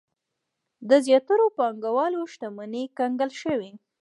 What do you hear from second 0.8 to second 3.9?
د زیاترو پانګوالو شتمنۍ کنګل شوې.